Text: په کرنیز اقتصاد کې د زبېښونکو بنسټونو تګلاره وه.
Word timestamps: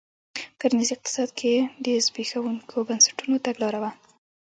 په 0.45 0.53
کرنیز 0.61 0.89
اقتصاد 0.93 1.29
کې 1.39 1.53
د 1.85 1.87
زبېښونکو 2.05 2.77
بنسټونو 2.87 3.35
تګلاره 3.45 3.79
وه. 3.83 3.91